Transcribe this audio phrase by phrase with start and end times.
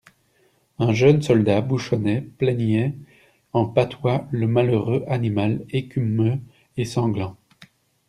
[0.79, 2.97] Un jeune soldat bouchonnait, plaignait
[3.53, 6.39] en patois le malheureux animal, écumeux
[6.75, 7.37] et sanglant.